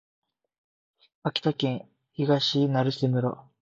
[1.21, 3.43] 秋田県東成瀬村